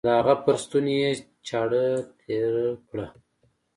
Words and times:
د 0.05 0.07
هغه 0.17 0.33
پر 0.43 0.55
ستوني 0.63 0.93
يې 1.01 1.11
چاړه 1.47 1.83
تېره 2.21 2.67
کړه. 2.89 3.07